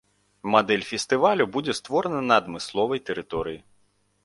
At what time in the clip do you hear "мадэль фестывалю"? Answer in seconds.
0.53-1.45